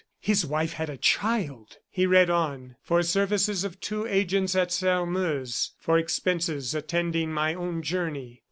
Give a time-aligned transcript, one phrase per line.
[0.19, 1.77] His wife had a child!
[1.91, 5.73] He read on: "For services of two agents at Sairmeuse,.
[5.79, 8.39] For expenses attending my own journey